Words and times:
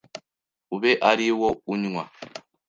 ube 0.75 0.91
ari 1.09 1.27
wo 1.39 1.49
unywa 1.73 2.03